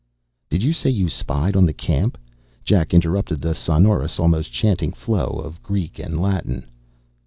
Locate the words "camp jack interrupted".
1.75-3.39